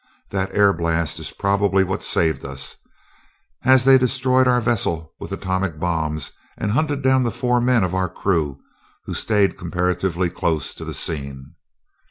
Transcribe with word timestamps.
That 0.31 0.49
air 0.51 0.73
blast 0.73 1.19
is 1.19 1.29
probably 1.29 1.83
what 1.83 2.01
saved 2.01 2.43
us, 2.43 2.75
as 3.63 3.85
they 3.85 3.99
destroyed 3.99 4.47
our 4.47 4.59
vessel 4.59 5.13
with 5.19 5.31
atomic 5.31 5.79
bombs 5.79 6.31
and 6.57 6.71
hunted 6.71 7.03
down 7.03 7.21
the 7.21 7.29
four 7.29 7.61
men 7.61 7.83
of 7.83 7.93
our 7.93 8.09
crew, 8.09 8.59
who 9.05 9.13
stayed 9.13 9.59
comparatively 9.59 10.31
close 10.31 10.73
to 10.73 10.83
the 10.85 10.95
scene. 10.95 11.53